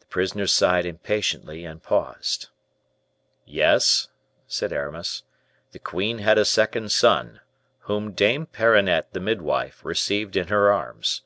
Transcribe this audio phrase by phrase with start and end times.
[0.00, 2.48] The prisoner sighed impatiently, and paused.
[3.44, 4.08] "Yes,"
[4.48, 5.22] said Aramis,
[5.70, 7.38] "the queen had a second son,
[7.82, 11.22] whom Dame Perronnette, the midwife, received in her arms."